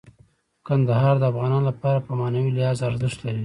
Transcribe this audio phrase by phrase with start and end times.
[0.67, 3.39] کندهار د افغانانو لپاره په معنوي لحاظ ارزښت لري.